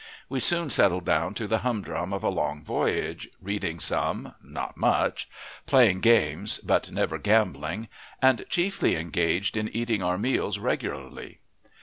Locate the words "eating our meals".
9.69-10.57